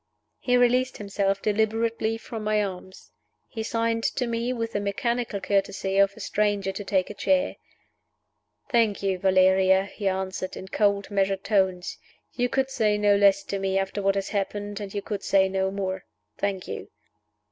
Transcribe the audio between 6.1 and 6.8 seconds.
a stranger